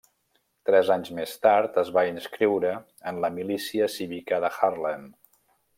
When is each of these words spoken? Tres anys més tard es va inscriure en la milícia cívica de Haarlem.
Tres 0.69 0.87
anys 0.95 1.11
més 1.17 1.33
tard 1.43 1.77
es 1.83 1.91
va 1.99 2.05
inscriure 2.13 2.73
en 3.13 3.23
la 3.27 3.33
milícia 3.39 3.91
cívica 3.99 4.45
de 4.47 4.55
Haarlem. 4.57 5.07